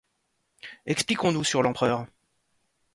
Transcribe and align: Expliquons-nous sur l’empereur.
Expliquons-nous 0.87 1.43
sur 1.43 1.61
l’empereur. 1.61 2.07